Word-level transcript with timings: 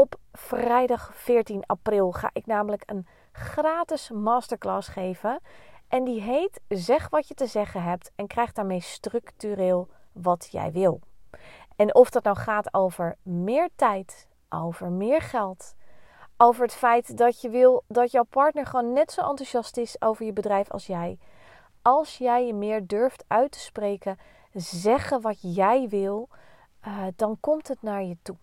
Op 0.00 0.16
vrijdag 0.32 1.10
14 1.14 1.62
april 1.66 2.12
ga 2.12 2.30
ik 2.32 2.46
namelijk 2.46 2.82
een 2.86 3.06
gratis 3.32 4.10
masterclass 4.10 4.88
geven. 4.88 5.40
En 5.88 6.04
die 6.04 6.20
heet 6.20 6.60
Zeg 6.68 7.08
wat 7.08 7.28
je 7.28 7.34
te 7.34 7.46
zeggen 7.46 7.82
hebt 7.82 8.10
en 8.14 8.26
krijg 8.26 8.52
daarmee 8.52 8.80
structureel 8.80 9.88
wat 10.12 10.48
jij 10.50 10.72
wil. 10.72 11.00
En 11.76 11.94
of 11.94 12.10
dat 12.10 12.22
nou 12.22 12.36
gaat 12.36 12.74
over 12.74 13.16
meer 13.22 13.68
tijd, 13.76 14.28
over 14.48 14.90
meer 14.90 15.20
geld, 15.20 15.74
over 16.36 16.62
het 16.62 16.74
feit 16.74 17.16
dat 17.16 17.40
je 17.40 17.48
wil 17.48 17.84
dat 17.88 18.10
jouw 18.10 18.26
partner 18.30 18.66
gewoon 18.66 18.92
net 18.92 19.12
zo 19.12 19.20
enthousiast 19.20 19.76
is 19.76 20.02
over 20.02 20.24
je 20.24 20.32
bedrijf 20.32 20.70
als 20.70 20.86
jij. 20.86 21.18
Als 21.82 22.18
jij 22.18 22.46
je 22.46 22.54
meer 22.54 22.86
durft 22.86 23.24
uit 23.26 23.50
te 23.50 23.58
spreken, 23.60 24.18
zeggen 24.52 25.20
wat 25.20 25.38
jij 25.40 25.88
wil, 25.88 26.28
uh, 26.86 27.04
dan 27.16 27.36
komt 27.40 27.68
het 27.68 27.82
naar 27.82 28.02
je 28.02 28.16
toe. 28.22 28.36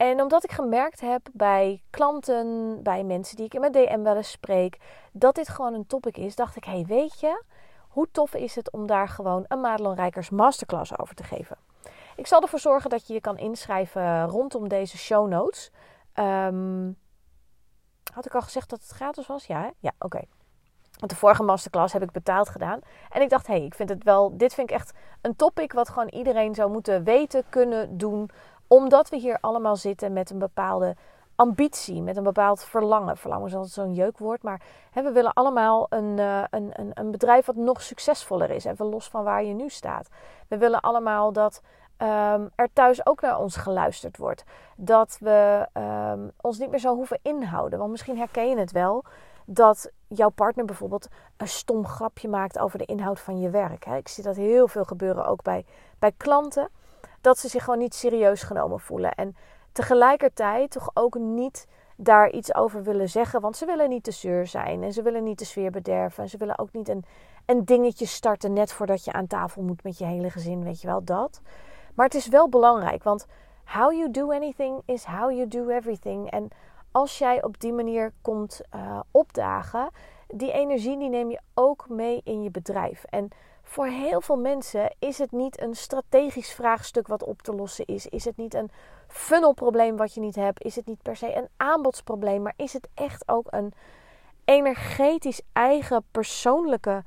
En 0.00 0.20
omdat 0.20 0.44
ik 0.44 0.52
gemerkt 0.52 1.00
heb 1.00 1.28
bij 1.32 1.82
klanten, 1.90 2.78
bij 2.82 3.04
mensen 3.04 3.36
die 3.36 3.44
ik 3.44 3.54
in 3.54 3.60
mijn 3.60 3.72
DM 3.72 4.02
wel 4.02 4.16
eens 4.16 4.30
spreek, 4.30 4.78
dat 5.12 5.34
dit 5.34 5.48
gewoon 5.48 5.74
een 5.74 5.86
topic 5.86 6.16
is, 6.16 6.36
dacht 6.36 6.56
ik: 6.56 6.64
hey, 6.64 6.84
weet 6.88 7.20
je, 7.20 7.42
hoe 7.88 8.08
tof 8.12 8.34
is 8.34 8.54
het 8.54 8.70
om 8.70 8.86
daar 8.86 9.08
gewoon 9.08 9.44
een 9.48 9.60
Madelon 9.60 9.94
Rijkers 9.94 10.30
Masterclass 10.30 10.98
over 10.98 11.14
te 11.14 11.22
geven? 11.22 11.56
Ik 12.16 12.26
zal 12.26 12.42
ervoor 12.42 12.58
zorgen 12.58 12.90
dat 12.90 13.06
je 13.06 13.12
je 13.12 13.20
kan 13.20 13.38
inschrijven 13.38 14.26
rondom 14.26 14.68
deze 14.68 14.98
show 14.98 15.28
notes. 15.28 15.70
Um, 16.14 16.98
had 18.12 18.26
ik 18.26 18.34
al 18.34 18.42
gezegd 18.42 18.70
dat 18.70 18.80
het 18.80 18.90
gratis 18.90 19.26
was? 19.26 19.46
Ja, 19.46 19.72
ja, 19.78 19.92
oké. 19.98 20.20
Want 20.98 21.12
de 21.12 21.18
vorige 21.18 21.42
masterclass 21.42 21.92
heb 21.92 22.02
ik 22.02 22.10
betaald 22.10 22.48
gedaan. 22.48 22.80
En 23.10 23.22
ik 23.22 23.30
dacht, 23.30 23.46
hé, 23.46 23.54
hey, 23.54 23.64
ik 23.64 23.74
vind 23.74 23.88
het 23.88 24.04
wel, 24.04 24.36
dit 24.36 24.54
vind 24.54 24.70
ik 24.70 24.76
echt 24.76 24.92
een 25.20 25.36
topic 25.36 25.72
wat 25.72 25.88
gewoon 25.88 26.08
iedereen 26.08 26.54
zou 26.54 26.70
moeten 26.70 27.04
weten, 27.04 27.44
kunnen 27.48 27.98
doen 27.98 28.30
omdat 28.72 29.08
we 29.08 29.16
hier 29.16 29.38
allemaal 29.40 29.76
zitten 29.76 30.12
met 30.12 30.30
een 30.30 30.38
bepaalde 30.38 30.96
ambitie, 31.34 32.02
met 32.02 32.16
een 32.16 32.22
bepaald 32.22 32.64
verlangen. 32.64 33.16
Verlangen 33.16 33.46
is 33.46 33.54
altijd 33.54 33.72
zo'n 33.72 33.94
jeukwoord, 33.94 34.42
maar 34.42 34.60
hè, 34.90 35.02
we 35.02 35.12
willen 35.12 35.32
allemaal 35.32 35.86
een, 35.88 36.18
uh, 36.18 36.42
een, 36.50 36.70
een, 36.72 36.90
een, 36.94 37.10
bedrijf 37.10 37.46
wat 37.46 37.56
nog 37.56 37.82
succesvoller 37.82 38.50
is. 38.50 38.64
Even 38.64 38.86
los 38.86 39.08
van 39.08 39.24
waar 39.24 39.44
je 39.44 39.54
nu 39.54 39.68
staat. 39.68 40.08
We 40.48 40.58
willen 40.58 40.80
allemaal 40.80 41.32
dat 41.32 41.62
um, 41.98 42.50
er 42.54 42.68
thuis 42.72 43.06
ook 43.06 43.20
naar 43.20 43.38
ons 43.38 43.56
geluisterd 43.56 44.16
wordt. 44.16 44.44
Dat 44.76 45.16
we 45.20 45.66
um, 46.12 46.32
ons 46.40 46.58
niet 46.58 46.70
meer 46.70 46.78
zo 46.78 46.94
hoeven 46.94 47.18
inhouden. 47.22 47.78
Want 47.78 47.90
misschien 47.90 48.18
herken 48.18 48.48
je 48.48 48.58
het 48.58 48.72
wel 48.72 49.04
dat 49.44 49.90
jouw 50.08 50.30
partner 50.30 50.64
bijvoorbeeld 50.64 51.08
een 51.36 51.48
stom 51.48 51.86
grapje 51.86 52.28
maakt 52.28 52.58
over 52.58 52.78
de 52.78 52.84
inhoud 52.84 53.20
van 53.20 53.40
je 53.40 53.50
werk. 53.50 53.84
Hè. 53.84 53.96
Ik 53.96 54.08
zie 54.08 54.24
dat 54.24 54.36
heel 54.36 54.68
veel 54.68 54.84
gebeuren 54.84 55.26
ook 55.26 55.42
bij, 55.42 55.64
bij 55.98 56.12
klanten 56.16 56.68
dat 57.20 57.38
ze 57.38 57.48
zich 57.48 57.64
gewoon 57.64 57.78
niet 57.78 57.94
serieus 57.94 58.42
genomen 58.42 58.80
voelen. 58.80 59.14
En 59.14 59.36
tegelijkertijd 59.72 60.70
toch 60.70 60.90
ook 60.94 61.14
niet 61.14 61.66
daar 61.96 62.30
iets 62.30 62.54
over 62.54 62.82
willen 62.82 63.08
zeggen. 63.08 63.40
Want 63.40 63.56
ze 63.56 63.66
willen 63.66 63.88
niet 63.88 64.04
te 64.04 64.10
zeur 64.10 64.46
zijn. 64.46 64.82
En 64.82 64.92
ze 64.92 65.02
willen 65.02 65.24
niet 65.24 65.38
de 65.38 65.44
sfeer 65.44 65.70
bederven. 65.70 66.22
En 66.22 66.28
ze 66.28 66.36
willen 66.36 66.58
ook 66.58 66.72
niet 66.72 66.88
een, 66.88 67.04
een 67.46 67.64
dingetje 67.64 68.06
starten 68.06 68.52
net 68.52 68.72
voordat 68.72 69.04
je 69.04 69.12
aan 69.12 69.26
tafel 69.26 69.62
moet 69.62 69.82
met 69.82 69.98
je 69.98 70.04
hele 70.04 70.30
gezin. 70.30 70.64
Weet 70.64 70.80
je 70.80 70.86
wel, 70.86 71.04
dat. 71.04 71.40
Maar 71.94 72.06
het 72.06 72.14
is 72.14 72.28
wel 72.28 72.48
belangrijk. 72.48 73.02
Want 73.02 73.26
how 73.64 73.92
you 73.92 74.10
do 74.10 74.32
anything 74.32 74.82
is 74.84 75.04
how 75.04 75.30
you 75.30 75.48
do 75.48 75.68
everything. 75.68 76.30
En 76.30 76.48
als 76.92 77.18
jij 77.18 77.42
op 77.42 77.60
die 77.60 77.72
manier 77.72 78.12
komt 78.22 78.60
uh, 78.74 79.00
opdagen, 79.10 79.88
die 80.28 80.52
energie 80.52 80.98
die 80.98 81.08
neem 81.08 81.30
je 81.30 81.40
ook 81.54 81.88
mee 81.88 82.20
in 82.24 82.42
je 82.42 82.50
bedrijf. 82.50 83.04
En 83.04 83.28
voor 83.70 83.86
heel 83.86 84.20
veel 84.20 84.36
mensen 84.36 84.94
is 84.98 85.18
het 85.18 85.32
niet 85.32 85.60
een 85.60 85.74
strategisch 85.74 86.52
vraagstuk 86.52 87.06
wat 87.06 87.24
op 87.24 87.42
te 87.42 87.54
lossen 87.54 87.86
is. 87.86 88.06
Is 88.06 88.24
het 88.24 88.36
niet 88.36 88.54
een 88.54 88.70
funnelprobleem 89.08 89.96
wat 89.96 90.14
je 90.14 90.20
niet 90.20 90.34
hebt. 90.34 90.64
Is 90.64 90.76
het 90.76 90.86
niet 90.86 91.02
per 91.02 91.16
se 91.16 91.36
een 91.36 91.48
aanbodsprobleem. 91.56 92.42
Maar 92.42 92.52
is 92.56 92.72
het 92.72 92.88
echt 92.94 93.28
ook 93.28 93.46
een 93.50 93.72
energetisch 94.44 95.40
eigen 95.52 96.04
persoonlijke 96.10 97.04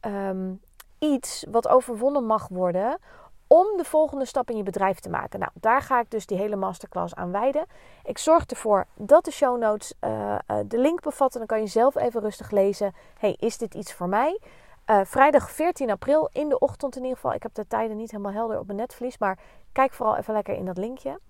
um, 0.00 0.60
iets 0.98 1.46
wat 1.50 1.68
overwonnen 1.68 2.26
mag 2.26 2.48
worden. 2.48 2.98
Om 3.46 3.76
de 3.76 3.84
volgende 3.84 4.24
stap 4.24 4.50
in 4.50 4.56
je 4.56 4.62
bedrijf 4.62 4.98
te 5.00 5.10
maken. 5.10 5.38
Nou, 5.38 5.52
daar 5.54 5.82
ga 5.82 6.00
ik 6.00 6.10
dus 6.10 6.26
die 6.26 6.38
hele 6.38 6.56
masterclass 6.56 7.14
aan 7.14 7.32
wijden. 7.32 7.66
Ik 8.04 8.18
zorg 8.18 8.46
ervoor 8.46 8.86
dat 8.96 9.24
de 9.24 9.30
show 9.30 9.58
notes 9.58 9.94
uh, 10.00 10.10
uh, 10.10 10.56
de 10.66 10.78
link 10.78 11.00
bevatten. 11.00 11.38
Dan 11.38 11.48
kan 11.48 11.60
je 11.60 11.66
zelf 11.66 11.96
even 11.96 12.20
rustig 12.20 12.50
lezen. 12.50 12.94
Hey, 13.18 13.36
is 13.38 13.58
dit 13.58 13.74
iets 13.74 13.92
voor 13.92 14.08
mij? 14.08 14.40
Uh, 14.86 15.00
vrijdag 15.04 15.50
14 15.50 15.90
april 15.90 16.28
in 16.32 16.48
de 16.48 16.58
ochtend 16.58 16.96
in 16.96 17.02
ieder 17.02 17.16
geval. 17.16 17.34
Ik 17.34 17.42
heb 17.42 17.54
de 17.54 17.66
tijden 17.66 17.96
niet 17.96 18.10
helemaal 18.10 18.32
helder 18.32 18.58
op 18.58 18.66
mijn 18.66 18.78
netvlies. 18.78 19.18
Maar 19.18 19.38
kijk 19.72 19.92
vooral 19.92 20.16
even 20.16 20.34
lekker 20.34 20.54
in 20.54 20.64
dat 20.64 20.76
linkje. 20.76 21.20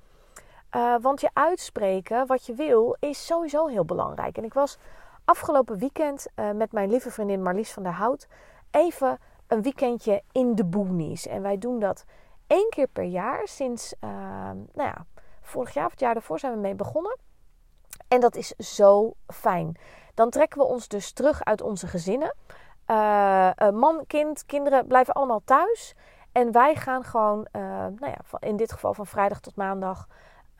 Uh, 0.77 0.95
want 1.01 1.21
je 1.21 1.31
uitspreken 1.33 2.27
wat 2.27 2.47
je 2.47 2.55
wil 2.55 2.97
is 3.01 3.27
sowieso 3.27 3.67
heel 3.67 3.85
belangrijk. 3.85 4.37
En 4.37 4.45
ik 4.45 4.55
was 4.55 4.79
afgelopen 5.25 5.79
weekend 5.79 6.27
uh, 6.37 6.51
met 6.51 6.73
mijn 6.73 6.91
lieve 6.91 7.11
vriendin 7.11 7.43
Marlies 7.43 7.73
van 7.73 7.83
der 7.83 7.93
Hout 7.93 8.29
even 8.71 9.19
een 9.47 9.63
weekendje 9.63 10.23
in 10.33 10.55
de 10.55 10.65
boonies. 10.65 11.27
En 11.27 11.43
wij 11.43 11.59
doen 11.59 11.79
dat 11.79 12.05
één 12.47 12.69
keer 12.71 12.87
per 12.87 13.05
jaar 13.05 13.49
sinds, 13.49 13.95
nou 14.01 14.65
ja, 14.73 15.07
vorig 15.41 15.75
jaar 15.75 15.85
of 15.85 15.91
het 15.91 16.01
jaar 16.01 16.15
daarvoor 16.15 16.39
zijn 16.39 16.53
we 16.53 16.59
mee 16.59 16.75
begonnen. 16.75 17.19
En 18.09 18.21
dat 18.21 18.37
is 18.37 18.49
zo 18.49 19.15
fijn. 19.27 19.77
Dan 20.15 20.31
trekken 20.31 20.59
we 20.59 20.65
ons 20.65 20.89
dus 20.89 21.13
terug 21.13 21.45
uit 21.45 21.63
onze 21.63 21.87
gezinnen. 21.87 22.35
Uh, 22.87 23.51
man, 23.73 24.05
kind, 24.07 24.47
kinderen 24.47 24.87
blijven 24.87 25.15
allemaal 25.15 25.43
thuis. 25.45 25.95
En 26.33 26.53
wij 26.53 26.75
gaan 26.75 27.05
gewoon, 27.05 27.47
uh, 27.53 27.63
nou 27.73 27.97
ja, 27.99 28.17
in 28.39 28.57
dit 28.57 28.73
geval 28.73 28.95
van 28.95 29.07
vrijdag 29.07 29.41
tot 29.41 29.57
maandag, 29.57 30.09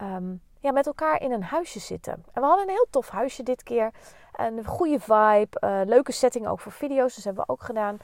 um, 0.03 0.43
ja, 0.61 0.73
met 0.73 0.87
elkaar 0.87 1.21
in 1.21 1.33
een 1.33 1.43
huisje 1.43 1.79
zitten. 1.79 2.13
En 2.13 2.41
we 2.43 2.47
hadden 2.47 2.65
een 2.65 2.75
heel 2.75 2.87
tof 2.91 3.09
huisje 3.09 3.43
dit 3.43 3.63
keer. 3.63 3.91
Een 4.33 4.65
goede 4.65 5.01
vibe, 5.01 5.85
leuke 5.87 6.13
setting 6.13 6.47
ook 6.47 6.61
voor 6.61 6.73
video's, 6.73 7.15
dus 7.15 7.25
hebben 7.25 7.45
we 7.47 7.53
ook 7.53 7.63
gedaan. 7.63 7.97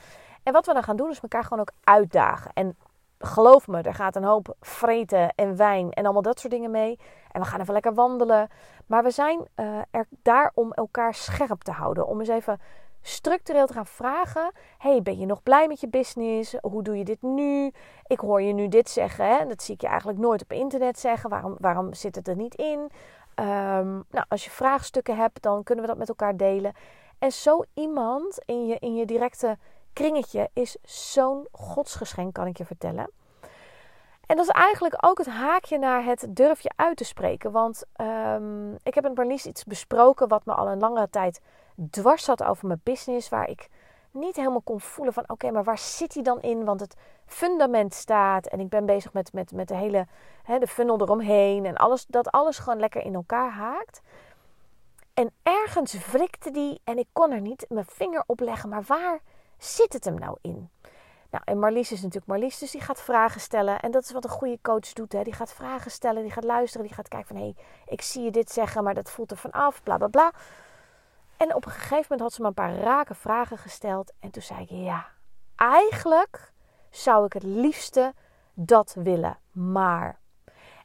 En 0.42 0.53
wat 0.53 0.66
we 0.66 0.72
dan 0.72 0.82
gaan 0.82 0.97
doen 0.97 1.10
is 1.10 1.20
elkaar 1.20 1.42
gewoon 1.42 1.60
ook 1.60 1.72
uitdagen. 1.84 2.50
En 2.54 2.76
geloof 3.19 3.69
me, 3.69 3.82
er 3.82 3.94
gaat 3.94 4.16
een 4.16 4.25
hoop 4.25 4.56
vreten 4.60 5.34
en 5.34 5.56
wijn 5.56 5.91
en 5.91 6.04
allemaal 6.04 6.22
dat 6.22 6.41
soort 6.41 6.53
dingen 6.53 6.70
mee. 6.70 6.98
En 7.32 7.41
we 7.41 7.47
gaan 7.47 7.60
even 7.60 7.72
lekker 7.72 7.94
wandelen. 7.94 8.48
Maar 8.86 9.03
we 9.03 9.10
zijn 9.10 9.48
er 9.91 10.06
daar 10.22 10.50
om 10.54 10.72
elkaar 10.72 11.14
scherp 11.14 11.62
te 11.62 11.72
houden. 11.72 12.06
Om 12.06 12.19
eens 12.19 12.28
even 12.28 12.60
structureel 13.02 13.66
te 13.66 13.72
gaan 13.72 13.86
vragen: 13.86 14.52
hey, 14.78 15.02
ben 15.02 15.18
je 15.18 15.26
nog 15.26 15.42
blij 15.42 15.68
met 15.68 15.80
je 15.80 15.88
business? 15.88 16.54
Hoe 16.60 16.82
doe 16.82 16.98
je 16.98 17.04
dit 17.04 17.22
nu? 17.22 17.72
Ik 18.06 18.20
hoor 18.20 18.42
je 18.42 18.52
nu 18.52 18.68
dit 18.68 18.88
zeggen. 18.88 19.28
Hè? 19.28 19.46
Dat 19.46 19.62
zie 19.62 19.74
ik 19.74 19.80
je 19.80 19.86
eigenlijk 19.86 20.18
nooit 20.18 20.42
op 20.42 20.52
internet 20.52 20.98
zeggen. 20.98 21.30
Waarom, 21.30 21.56
waarom 21.58 21.94
zit 21.94 22.14
het 22.14 22.28
er 22.28 22.36
niet 22.36 22.54
in? 22.54 22.78
Um, 22.78 24.04
nou, 24.10 24.24
als 24.28 24.44
je 24.44 24.50
vraagstukken 24.50 25.16
hebt, 25.16 25.42
dan 25.42 25.62
kunnen 25.62 25.84
we 25.84 25.90
dat 25.90 25.98
met 25.98 26.08
elkaar 26.08 26.36
delen. 26.36 26.72
En 27.18 27.32
zo 27.32 27.62
iemand 27.74 28.38
in 28.44 28.66
je, 28.66 28.76
in 28.78 28.97
je 28.97 29.06
directe 29.06 29.58
kringetje 29.92 30.50
is 30.53 30.76
zo'n 30.82 31.46
godsgeschenk, 31.53 32.34
kan 32.34 32.46
ik 32.46 32.58
je 32.58 32.64
vertellen. 32.64 33.10
En 34.26 34.36
dat 34.36 34.44
is 34.44 34.53
eigenlijk 34.53 34.96
ook 35.00 35.18
het 35.18 35.26
haakje 35.26 35.78
naar 35.78 36.04
het 36.04 36.26
durf 36.28 36.60
je 36.60 36.70
uit 36.76 36.96
te 36.96 37.04
spreken. 37.04 37.53
Want 37.53 37.84
um, 38.00 38.74
ik 38.82 38.94
heb 38.94 39.04
met 39.04 39.14
Marlies 39.14 39.46
iets 39.46 39.64
besproken 39.64 40.28
wat 40.28 40.44
me 40.44 40.54
al 40.54 40.68
een 40.68 40.78
langere 40.78 41.10
tijd 41.10 41.41
dwars 41.91 42.24
zat 42.24 42.42
over 42.42 42.66
mijn 42.66 42.80
business. 42.82 43.28
Waar 43.28 43.48
ik 43.48 43.68
niet 44.10 44.36
helemaal 44.36 44.62
kon 44.62 44.80
voelen 44.80 45.15
van 45.15 45.24
oké, 45.27 45.50
maar 45.50 45.65
waar 45.65 45.78
zit 45.78 46.15
hij 46.15 46.22
dan 46.22 46.41
in? 46.41 46.65
Want 46.65 46.80
het 46.80 46.97
fundament 47.27 47.94
staat 47.94 48.47
en 48.47 48.60
ik 48.60 48.68
ben 48.68 48.86
bezig 48.86 49.12
met, 49.12 49.32
met, 49.32 49.53
met 49.53 49.68
de 49.68 49.77
hele 49.77 50.06
hè, 50.42 50.59
de 50.59 50.66
funnel 50.66 51.00
eromheen. 51.00 51.66
En 51.66 51.77
alles, 51.77 52.06
dat 52.06 52.30
alles 52.30 52.59
gewoon 52.59 52.80
lekker 52.80 53.04
in 53.04 53.15
elkaar 53.15 53.50
haakt. 53.50 54.00
En 55.15 55.30
ergens 55.42 56.06
wrikte 56.06 56.50
die 56.50 56.80
en 56.84 56.98
ik 56.98 57.09
kon 57.12 57.30
er 57.30 57.41
niet 57.41 57.66
mijn 57.68 57.86
vinger 57.88 58.24
op 58.27 58.41
leggen. 58.41 58.68
Maar 58.68 58.82
waar 58.82 59.21
zit 59.59 59.92
het 59.92 60.04
hem 60.04 60.18
nou 60.18 60.36
in? 60.41 60.71
Nou, 61.30 61.44
en 61.44 61.59
Marlies 61.59 61.92
is 61.92 62.03
natuurlijk 62.03 62.27
Marlies, 62.27 62.59
dus 62.59 62.71
die 62.71 62.80
gaat 62.80 63.00
vragen 63.00 63.41
stellen. 63.41 63.80
En 63.80 63.91
dat 63.91 64.03
is 64.03 64.10
wat 64.10 64.24
een 64.24 64.30
goede 64.30 64.59
coach 64.62 64.92
doet. 64.92 65.12
Hè? 65.12 65.22
Die 65.22 65.32
gaat 65.32 65.53
vragen 65.53 65.91
stellen, 65.91 66.22
die 66.22 66.32
gaat 66.32 66.44
luisteren, 66.44 66.86
die 66.86 66.94
gaat 66.94 67.09
kijken 67.09 67.28
van... 67.28 67.36
hé, 67.36 67.53
hey, 67.54 67.65
ik 67.86 68.03
zie 68.03 68.22
je 68.22 68.30
dit 68.30 68.50
zeggen, 68.50 68.84
maar 68.84 68.94
dat 68.94 69.10
voelt 69.10 69.30
er 69.30 69.36
vanaf, 69.36 69.82
bla 69.82 69.97
bla 69.97 70.09
bla. 70.09 70.32
En 71.41 71.54
op 71.54 71.65
een 71.65 71.71
gegeven 71.71 72.07
moment 72.09 72.21
had 72.21 72.33
ze 72.33 72.41
me 72.41 72.47
een 72.47 72.54
paar 72.54 72.75
rake 72.75 73.15
vragen 73.15 73.59
gesteld. 73.59 74.13
En 74.19 74.31
toen 74.31 74.42
zei 74.42 74.60
ik, 74.60 74.69
ja, 74.71 75.07
eigenlijk 75.57 76.53
zou 76.91 77.25
ik 77.25 77.33
het 77.33 77.42
liefste 77.42 78.15
dat 78.54 78.95
willen, 78.98 79.39
maar... 79.53 80.19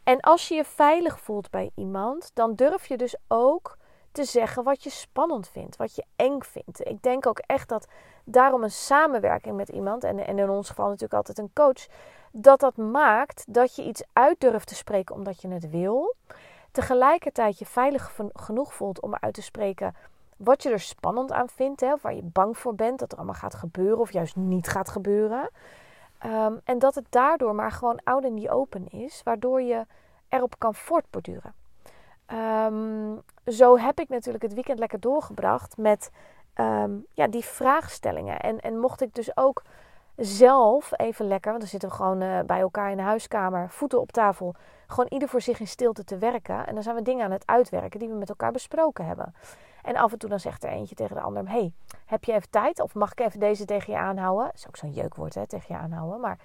En 0.04 0.20
als 0.20 0.48
je 0.48 0.56
je 0.56 0.64
veilig 0.64 1.20
voelt 1.20 1.50
bij 1.50 1.72
iemand, 1.76 2.32
dan 2.34 2.56
durf 2.56 2.86
je 2.86 2.98
dus 2.98 3.16
ook 3.28 3.78
te 4.12 4.24
zeggen 4.24 4.64
wat 4.64 4.84
je 4.84 4.90
spannend 4.90 5.48
vindt, 5.48 5.76
wat 5.76 5.96
je 5.96 6.06
eng 6.16 6.42
vindt. 6.42 6.88
Ik 6.88 7.02
denk 7.02 7.28
ook 7.28 7.40
echt 7.40 7.70
dat 7.70 7.88
daarom 8.24 8.64
een 8.64 8.72
samenwerking 8.72 9.56
met 9.56 9.70
iemand, 9.70 10.04
en, 10.04 10.26
en 10.26 10.40
in 10.40 10.50
ons 10.50 10.70
geval 10.70 10.86
natuurlijk 10.86 11.14
altijd 11.14 11.38
een 11.38 11.54
coach, 11.54 11.88
dat 12.32 12.60
dat 12.60 12.78
maakt 12.78 13.44
dat 13.48 13.76
je 13.76 13.84
iets 13.84 14.04
uit 14.14 14.40
durft 14.40 14.68
te 14.68 14.76
spreken 14.76 15.16
omdat 15.16 15.42
je 15.42 15.48
het 15.48 15.70
wil. 15.70 16.16
Tegelijkertijd 16.72 17.60
je 17.60 17.66
veilig 17.66 18.16
genoeg 18.34 18.74
voelt 18.74 19.02
om 19.02 19.16
uit 19.16 19.34
te 19.34 19.42
spreken 19.42 19.96
wat 20.38 20.64
je 20.64 20.70
er 20.70 20.80
spannend 20.80 21.32
aan 21.32 21.50
vindt, 21.50 21.82
hè, 21.82 21.94
waar 22.02 22.14
je 22.14 22.24
bang 22.24 22.58
voor 22.58 22.76
bent 22.76 23.00
dat 23.00 23.12
er 23.12 23.18
allemaal 23.18 23.36
gaat 23.36 23.56
gebeuren 23.56 24.00
of 24.00 24.12
juist 24.12 24.36
niet 24.36 24.68
gaat 24.68 24.90
gebeuren. 24.90 25.50
Ehm, 26.18 26.54
en 26.64 26.80
dat 26.80 26.96
het 26.96 27.06
daardoor 27.10 27.56
maar 27.56 27.72
gewoon 27.72 28.00
oud 28.04 28.24
in 28.24 28.36
die 28.36 28.50
open 28.50 28.88
is, 28.88 29.22
waardoor 29.24 29.62
je 29.62 29.86
erop 30.30 30.60
kan 30.60 30.76
voortborduren. 30.76 31.54
Ehm, 32.26 33.16
zo 33.46 33.78
heb 33.78 34.00
ik 34.00 34.10
natuurlijk 34.10 34.44
het 34.44 34.54
weekend 34.54 34.80
lekker 34.80 35.00
doorgebracht 35.00 35.78
met 35.78 36.12
ehm, 36.54 36.92
ja, 37.14 37.28
die 37.28 37.46
vraagstellingen. 37.46 38.40
En, 38.40 38.60
en 38.60 38.80
mocht 38.80 39.02
ik 39.02 39.14
dus 39.14 39.38
ook 39.38 39.64
zelf 40.16 40.92
even 40.96 41.28
lekker, 41.28 41.50
want 41.50 41.62
dan 41.62 41.70
zitten 41.70 41.90
we 41.90 41.96
gewoon 41.96 42.22
uh, 42.22 42.40
bij 42.40 42.60
elkaar 42.60 42.92
in 42.92 42.98
de 42.98 43.04
huiskamer, 43.04 43.70
voeten 43.70 44.02
op 44.02 44.12
tafel, 44.12 44.56
gewoon 44.88 45.10
ieder 45.10 45.30
voor 45.30 45.42
zich 45.42 45.60
in 45.60 45.68
stilte 45.68 46.04
te 46.04 46.18
werken. 46.18 46.68
En 46.68 46.74
dan 46.74 46.84
zijn 46.84 46.96
we 46.96 47.02
dingen 47.02 47.26
aan 47.26 47.32
het 47.32 47.48
uitwerken 47.48 48.00
die 48.00 48.10
we 48.10 48.16
met 48.16 48.30
elkaar 48.30 48.52
besproken 48.52 49.06
hebben. 49.06 49.34
En 49.86 49.96
af 49.96 50.12
en 50.12 50.18
toe 50.18 50.30
dan 50.30 50.40
zegt 50.40 50.64
er 50.64 50.70
eentje 50.70 50.96
tegen 50.96 51.16
de 51.16 51.22
ander: 51.22 51.50
Hey, 51.50 51.74
heb 52.06 52.24
je 52.24 52.34
even 52.34 52.50
tijd? 52.50 52.80
Of 52.82 52.94
mag 52.94 53.12
ik 53.12 53.20
even 53.20 53.40
deze 53.40 53.66
tegen 53.66 53.94
je 53.94 54.00
aanhouden? 54.00 54.46
Dat 54.46 54.56
is 54.56 54.68
ook 54.68 54.78
zo'n 54.78 54.92
jeukwoord, 54.92 55.36
hè, 55.36 55.48
tegen 55.48 55.76
je 55.76 55.82
aanhouden. 55.82 56.20
Maar, 56.20 56.40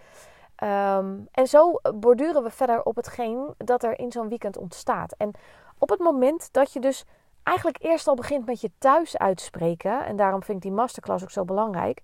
ehm, 0.57 1.19
en 1.31 1.47
zo 1.47 1.73
borduren 1.95 2.43
we 2.43 2.51
verder 2.51 2.83
op 2.83 2.97
hetgeen 2.97 3.55
dat 3.57 3.83
er 3.83 3.99
in 3.99 4.13
zo'n 4.13 4.29
weekend 4.29 4.57
ontstaat. 4.57 5.15
En 5.17 5.31
op 5.79 5.89
het 5.89 5.99
moment 5.99 6.53
dat 6.53 6.73
je 6.73 6.81
dus 6.81 7.05
eigenlijk 7.43 7.83
eerst 7.83 8.09
al 8.09 8.15
begint 8.15 8.47
met 8.47 8.61
je 8.61 8.71
thuis 8.79 9.19
uitspreken, 9.19 10.05
en 10.05 10.17
daarom 10.17 10.43
vind 10.43 10.57
ik 10.57 10.63
die 10.63 10.73
masterclass 10.73 11.23
ook 11.23 11.31
zo 11.31 11.45
belangrijk, 11.45 12.03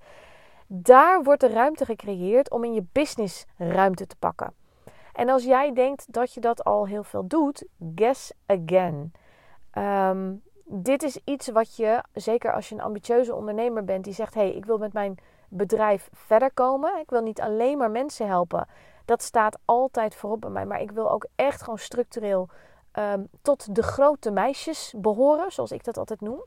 daar 0.66 1.22
wordt 1.22 1.40
de 1.40 1.48
ruimte 1.48 1.84
gecreëerd 1.84 2.50
om 2.50 2.64
in 2.64 2.74
je 2.74 2.84
business 2.92 3.46
ruimte 3.56 4.06
te 4.06 4.16
pakken. 4.16 4.54
En 5.12 5.28
als 5.28 5.44
jij 5.44 5.72
denkt 5.72 6.12
dat 6.12 6.34
je 6.34 6.40
dat 6.40 6.64
al 6.64 6.86
heel 6.86 7.04
veel 7.04 7.26
doet, 7.26 7.66
guess 7.94 8.32
again. 8.46 9.12
Ehm, 9.70 10.34
dit 10.68 11.02
is 11.02 11.18
iets 11.24 11.48
wat 11.48 11.76
je, 11.76 12.02
zeker 12.12 12.52
als 12.52 12.68
je 12.68 12.74
een 12.74 12.80
ambitieuze 12.80 13.34
ondernemer 13.34 13.84
bent 13.84 14.04
die 14.04 14.14
zegt: 14.14 14.34
hey, 14.34 14.50
ik 14.50 14.64
wil 14.64 14.78
met 14.78 14.92
mijn 14.92 15.18
bedrijf 15.48 16.08
verder 16.12 16.52
komen. 16.52 16.98
Ik 16.98 17.10
wil 17.10 17.22
niet 17.22 17.40
alleen 17.40 17.78
maar 17.78 17.90
mensen 17.90 18.26
helpen. 18.26 18.66
Dat 19.04 19.22
staat 19.22 19.58
altijd 19.64 20.14
voorop 20.14 20.40
bij 20.40 20.50
mij. 20.50 20.66
Maar 20.66 20.80
ik 20.80 20.90
wil 20.90 21.10
ook 21.10 21.26
echt 21.34 21.62
gewoon 21.62 21.78
structureel 21.78 22.48
Ehm, 22.96 23.24
tot 23.42 23.74
de 23.74 23.82
grote 23.82 24.30
meisjes 24.30 24.94
behoren, 24.96 25.52
zoals 25.52 25.72
ik 25.72 25.84
dat 25.84 25.96
altijd 25.96 26.20
noem. 26.20 26.44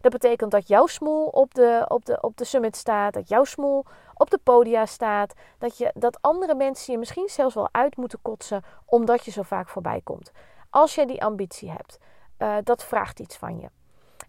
Dat 0.00 0.12
betekent 0.12 0.50
dat 0.50 0.68
jouw 0.68 0.86
smoel 0.86 1.26
op 1.26 1.54
de, 1.54 1.84
op, 1.88 2.04
de, 2.04 2.18
op 2.20 2.36
de 2.36 2.44
summit 2.44 2.76
staat, 2.76 3.14
dat 3.14 3.28
jouw 3.28 3.44
smoel 3.44 3.84
op 4.14 4.30
de 4.30 4.38
podia 4.42 4.86
staat, 4.86 5.34
dat, 5.58 5.78
je, 5.78 5.90
dat 5.94 6.18
andere 6.20 6.54
mensen 6.54 6.92
je 6.92 6.98
misschien 6.98 7.28
zelfs 7.28 7.54
wel 7.54 7.68
uit 7.72 7.96
moeten 7.96 8.18
kotsen 8.22 8.62
omdat 8.84 9.24
je 9.24 9.30
zo 9.30 9.42
vaak 9.42 9.68
voorbij 9.68 10.00
komt. 10.04 10.32
Als 10.70 10.94
jij 10.94 11.06
die 11.06 11.24
ambitie 11.24 11.70
hebt, 11.70 11.98
uh, 12.42 12.56
dat 12.64 12.84
vraagt 12.84 13.20
iets 13.20 13.36
van 13.36 13.60
je. 13.60 13.68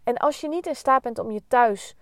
En 0.04 0.16
als 0.16 0.40
je 0.40 0.48
niet 0.48 0.66
in 0.66 0.76
staat 0.76 1.02
bent 1.02 1.18
om 1.18 1.30
je 1.30 1.42
thuis 1.48 1.96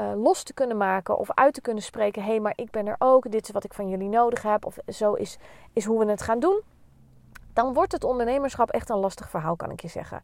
uh, 0.00 0.12
los 0.14 0.42
te 0.42 0.54
kunnen 0.54 0.76
maken 0.76 1.18
of 1.18 1.30
uit 1.34 1.54
te 1.54 1.60
kunnen 1.60 1.82
spreken: 1.82 2.22
hé, 2.22 2.28
hey, 2.28 2.40
maar 2.40 2.52
ik 2.56 2.70
ben 2.70 2.86
er 2.86 2.96
ook, 2.98 3.30
dit 3.30 3.42
is 3.42 3.50
wat 3.50 3.64
ik 3.64 3.74
van 3.74 3.88
jullie 3.88 4.08
nodig 4.08 4.42
heb, 4.42 4.66
of 4.66 4.78
zo 4.88 5.12
is, 5.12 5.38
is 5.72 5.84
hoe 5.84 6.04
we 6.04 6.10
het 6.10 6.22
gaan 6.22 6.40
doen 6.40 6.62
dan 7.56 7.72
wordt 7.72 7.92
het 7.92 8.04
ondernemerschap 8.04 8.70
echt 8.70 8.88
een 8.88 8.96
lastig 8.96 9.30
verhaal, 9.30 9.56
kan 9.56 9.70
ik 9.70 9.80
je 9.80 9.88
zeggen. 9.88 10.22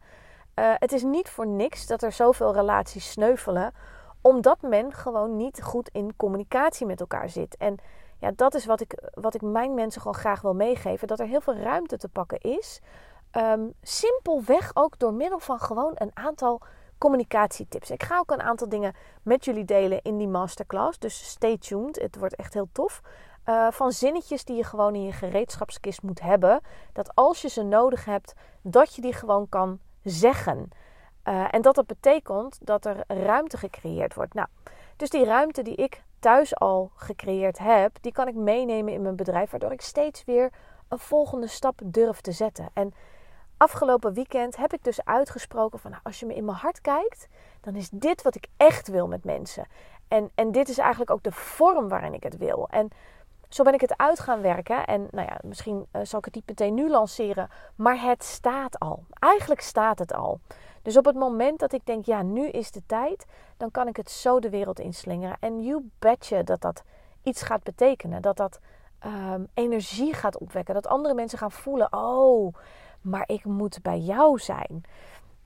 Uh, 0.55 0.73
het 0.75 0.91
is 0.91 1.03
niet 1.03 1.29
voor 1.29 1.47
niks 1.47 1.87
dat 1.87 2.03
er 2.03 2.11
zoveel 2.11 2.53
relaties 2.53 3.11
sneuvelen, 3.11 3.73
omdat 4.21 4.61
men 4.61 4.93
gewoon 4.93 5.37
niet 5.37 5.63
goed 5.63 5.89
in 5.89 6.15
communicatie 6.15 6.85
met 6.85 6.99
elkaar 6.99 7.29
zit. 7.29 7.57
En 7.57 7.75
ja, 8.19 8.31
dat 8.35 8.53
is 8.53 8.65
wat 8.65 8.81
ik, 8.81 9.09
wat 9.13 9.35
ik 9.35 9.41
mijn 9.41 9.73
mensen 9.73 10.01
gewoon 10.01 10.17
graag 10.17 10.41
wil 10.41 10.53
meegeven: 10.53 11.07
dat 11.07 11.19
er 11.19 11.27
heel 11.27 11.41
veel 11.41 11.55
ruimte 11.55 11.97
te 11.97 12.09
pakken 12.09 12.39
is. 12.39 12.79
Um, 13.37 13.73
simpelweg 13.81 14.71
ook 14.73 14.99
door 14.99 15.13
middel 15.13 15.39
van 15.39 15.59
gewoon 15.59 15.91
een 15.95 16.11
aantal 16.13 16.61
communicatietips. 16.97 17.91
Ik 17.91 18.03
ga 18.03 18.17
ook 18.17 18.31
een 18.31 18.41
aantal 18.41 18.69
dingen 18.69 18.95
met 19.23 19.45
jullie 19.45 19.65
delen 19.65 20.01
in 20.01 20.17
die 20.17 20.27
masterclass. 20.27 20.99
Dus 20.99 21.29
stay 21.29 21.57
tuned. 21.57 22.01
Het 22.01 22.17
wordt 22.17 22.35
echt 22.35 22.53
heel 22.53 22.69
tof. 22.71 23.01
Uh, 23.45 23.71
van 23.71 23.91
zinnetjes 23.91 24.45
die 24.45 24.55
je 24.55 24.63
gewoon 24.63 24.95
in 24.95 25.03
je 25.03 25.11
gereedschapskist 25.11 26.01
moet 26.01 26.21
hebben. 26.21 26.61
Dat 26.93 27.15
als 27.15 27.41
je 27.41 27.47
ze 27.49 27.63
nodig 27.63 28.05
hebt, 28.05 28.33
dat 28.61 28.95
je 28.95 29.01
die 29.01 29.13
gewoon 29.13 29.49
kan 29.49 29.79
zeggen. 30.03 30.69
Uh, 31.27 31.45
en 31.51 31.61
dat 31.61 31.75
dat 31.75 31.87
betekent 31.87 32.57
dat 32.61 32.85
er 32.85 33.03
ruimte 33.07 33.57
gecreëerd 33.57 34.13
wordt. 34.13 34.33
Nou, 34.33 34.47
dus 34.95 35.09
die 35.09 35.25
ruimte 35.25 35.61
die 35.61 35.75
ik 35.75 36.03
thuis 36.19 36.55
al 36.55 36.91
gecreëerd 36.95 37.59
heb, 37.59 37.97
die 38.01 38.11
kan 38.11 38.27
ik 38.27 38.35
meenemen 38.35 38.93
in 38.93 39.01
mijn 39.01 39.15
bedrijf, 39.15 39.51
waardoor 39.51 39.71
ik 39.71 39.81
steeds 39.81 40.23
weer 40.23 40.51
een 40.87 40.99
volgende 40.99 41.47
stap 41.47 41.79
durf 41.83 42.21
te 42.21 42.31
zetten. 42.31 42.69
En 42.73 42.93
afgelopen 43.63 44.13
weekend 44.13 44.55
heb 44.55 44.73
ik 44.73 44.83
dus 44.83 45.05
uitgesproken 45.05 45.79
van, 45.79 45.91
nou, 45.91 46.03
als 46.03 46.19
je 46.19 46.25
me 46.25 46.35
in 46.35 46.45
mijn 46.45 46.57
hart 46.57 46.81
kijkt, 46.81 47.27
dan 47.61 47.75
is 47.75 47.89
dit 47.89 48.21
wat 48.21 48.35
ik 48.35 48.47
echt 48.57 48.87
wil 48.87 49.07
met 49.07 49.23
mensen. 49.23 49.65
En, 50.07 50.31
en 50.35 50.51
dit 50.51 50.69
is 50.69 50.77
eigenlijk 50.77 51.11
ook 51.11 51.23
de 51.23 51.31
vorm 51.31 51.87
waarin 51.87 52.13
ik 52.13 52.23
het 52.23 52.37
wil. 52.37 52.67
En 52.69 52.89
zo 53.49 53.63
ben 53.63 53.73
ik 53.73 53.81
het 53.81 53.97
uit 53.97 54.19
gaan 54.19 54.41
werken. 54.41 54.85
En 54.85 55.07
nou 55.11 55.27
ja, 55.27 55.37
misschien 55.43 55.85
uh, 55.91 56.01
zal 56.03 56.19
ik 56.19 56.25
het 56.25 56.35
niet 56.35 56.47
meteen 56.47 56.73
nu 56.73 56.89
lanceren. 56.89 57.49
Maar 57.75 58.01
het 58.01 58.23
staat 58.23 58.79
al. 58.79 59.03
Eigenlijk 59.13 59.61
staat 59.61 59.99
het 59.99 60.13
al. 60.13 60.39
Dus 60.81 60.97
op 60.97 61.05
het 61.05 61.15
moment 61.15 61.59
dat 61.59 61.73
ik 61.73 61.85
denk, 61.85 62.05
ja, 62.05 62.21
nu 62.21 62.47
is 62.47 62.71
de 62.71 62.81
tijd. 62.85 63.25
Dan 63.57 63.71
kan 63.71 63.87
ik 63.87 63.95
het 63.95 64.11
zo 64.11 64.39
de 64.39 64.49
wereld 64.49 64.79
inslingeren. 64.79 65.37
En 65.39 65.63
you 65.63 65.89
betcha 65.99 66.43
dat 66.43 66.61
dat 66.61 66.83
iets 67.23 67.41
gaat 67.41 67.63
betekenen. 67.63 68.21
Dat 68.21 68.37
dat 68.37 68.59
um, 69.05 69.47
energie 69.53 70.13
gaat 70.13 70.37
opwekken. 70.37 70.73
Dat 70.73 70.87
andere 70.87 71.13
mensen 71.13 71.37
gaan 71.37 71.51
voelen, 71.51 71.93
oh, 71.93 72.53
maar 73.03 73.23
ik 73.25 73.45
moet 73.45 73.81
bij 73.81 73.99
jou 73.99 74.39
zijn. 74.39 74.83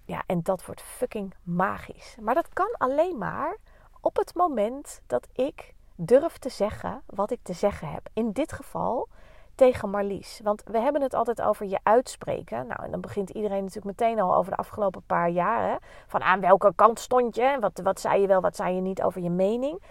Ja, 0.06 0.24
en 0.26 0.42
dat 0.44 0.66
wordt 0.66 0.82
fucking 0.82 1.34
magisch. 1.44 2.18
Maar 2.22 2.36
dat 2.36 2.50
kan 2.54 2.76
alleen 2.78 3.18
maar 3.18 3.58
op 4.02 4.16
het 4.16 4.36
moment 4.36 5.02
dat 5.08 5.28
ik 5.34 5.74
durf 5.96 6.38
te 6.38 6.50
zeggen 6.50 7.02
wat 7.06 7.32
ik 7.32 7.40
te 7.42 7.54
zeggen 7.54 7.92
heb. 7.92 8.10
In 8.14 8.32
dit 8.32 8.52
geval 8.52 9.08
tegen 9.56 9.90
Marlies. 9.90 10.40
Want 10.44 10.64
we 10.66 10.80
hebben 10.80 11.02
het 11.02 11.14
altijd 11.14 11.42
over 11.42 11.66
je 11.66 11.80
uitspreken. 11.84 12.68
Nou, 12.68 12.84
en 12.84 12.92
dan 12.92 13.02
begint 13.02 13.30
iedereen 13.30 13.64
natuurlijk 13.64 14.00
meteen 14.00 14.20
al 14.20 14.36
over 14.36 14.52
de 14.52 14.58
afgelopen 14.58 15.04
paar 15.06 15.30
jaren. 15.30 15.80
Van 16.08 16.22
aan 16.22 16.40
welke 16.40 16.74
kant 16.76 17.00
stond 17.00 17.36
je? 17.36 17.58
Wat, 17.60 17.80
wat 17.84 18.00
zei 18.00 18.22
je 18.22 18.28
wel, 18.28 18.42
wat 18.42 18.56
zei 18.56 18.76
je 18.76 18.82
niet 18.82 19.02
over 19.02 19.22
je 19.22 19.30
mening? 19.30 19.82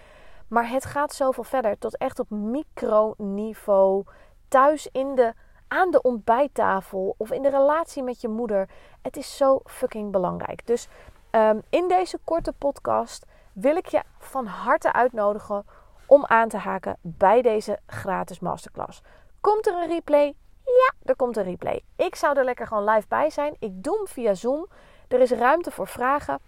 Maar 0.49 0.69
het 0.69 0.85
gaat 0.85 1.15
zoveel 1.15 1.45
verder 1.45 1.79
tot 1.79 1.97
echt 1.97 2.19
op 2.19 2.31
microniveau. 2.31 4.05
Thuis 4.49 4.89
in 4.93 5.15
de, 5.15 5.35
aan 5.69 5.91
de 5.91 6.03
ontbijttafel 6.03 7.15
of 7.19 7.31
in 7.31 7.43
de 7.43 7.51
relatie 7.51 8.03
met 8.03 8.21
je 8.21 8.29
moeder. 8.29 8.69
Het 9.03 9.17
is 9.17 9.37
zo 9.37 9.61
fucking 9.65 10.13
belangrijk. 10.13 10.67
Dus 10.67 10.89
um, 11.31 11.63
in 11.71 11.89
deze 11.89 12.19
korte 12.25 12.53
podcast 12.53 13.27
wil 13.53 13.77
ik 13.77 13.87
je 13.87 14.03
van 14.19 14.47
harte 14.47 14.93
uitnodigen 14.93 15.65
om 16.07 16.25
aan 16.25 16.49
te 16.49 16.57
haken 16.57 16.97
bij 17.01 17.43
deze 17.43 17.79
gratis 17.87 18.41
masterclass. 18.41 19.03
Komt 19.41 19.67
er 19.67 19.75
een 19.75 19.89
replay? 19.89 20.35
Ja, 20.65 20.93
er 21.03 21.17
komt 21.17 21.37
een 21.37 21.45
replay. 21.45 21.83
Ik 21.97 22.15
zou 22.15 22.39
er 22.39 22.45
lekker 22.45 22.67
gewoon 22.67 22.85
live 22.85 23.09
bij 23.09 23.31
zijn. 23.31 23.57
Ik 23.59 23.83
doe 23.83 23.97
hem 23.97 24.07
via 24.07 24.35
Zoom. 24.35 24.67
Er 25.09 25.21
is 25.21 25.31
ruimte 25.31 25.71
voor 25.71 25.89
vragen. 25.89 26.39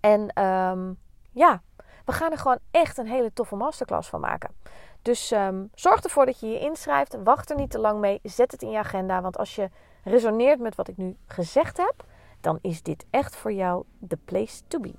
En 0.00 0.44
um, 0.44 0.98
ja, 1.32 1.62
we 2.04 2.12
gaan 2.12 2.32
er 2.32 2.38
gewoon 2.38 2.58
echt 2.70 2.98
een 2.98 3.06
hele 3.06 3.32
toffe 3.32 3.56
masterclass 3.56 4.08
van 4.08 4.20
maken. 4.20 4.54
Dus 5.02 5.30
um, 5.30 5.70
zorg 5.74 6.02
ervoor 6.02 6.26
dat 6.26 6.40
je 6.40 6.46
je 6.46 6.58
inschrijft. 6.58 7.16
Wacht 7.24 7.50
er 7.50 7.56
niet 7.56 7.70
te 7.70 7.78
lang 7.78 8.00
mee. 8.00 8.20
Zet 8.22 8.52
het 8.52 8.62
in 8.62 8.70
je 8.70 8.78
agenda. 8.78 9.20
Want 9.20 9.38
als 9.38 9.54
je 9.54 9.68
resoneert 10.04 10.58
met 10.58 10.74
wat 10.74 10.88
ik 10.88 10.96
nu 10.96 11.16
gezegd 11.26 11.76
heb, 11.76 12.04
dan 12.40 12.58
is 12.62 12.82
dit 12.82 13.04
echt 13.10 13.36
voor 13.36 13.52
jou 13.52 13.84
de 13.98 14.18
place 14.24 14.62
to 14.68 14.80
be. 14.80 14.92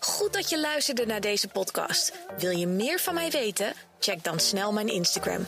Goed 0.00 0.32
dat 0.32 0.50
je 0.50 0.60
luisterde 0.60 1.06
naar 1.06 1.20
deze 1.20 1.48
podcast. 1.48 2.26
Wil 2.38 2.50
je 2.50 2.66
meer 2.66 2.98
van 2.98 3.14
mij 3.14 3.30
weten? 3.30 3.72
Check 3.98 4.24
dan 4.24 4.38
snel 4.38 4.72
mijn 4.72 4.88
Instagram 4.88 5.44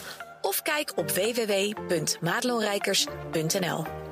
of 0.47 0.63
kijk 0.63 0.93
op 0.97 1.11
www.madelonrijkers.nl. 1.11 4.06